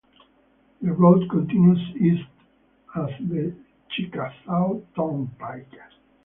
The 0.81 0.93
road 0.93 1.29
continues 1.29 1.77
east 1.97 2.27
as 2.95 3.09
the 3.19 3.53
Chickasaw 3.91 4.79
Turnpike. 4.95 5.75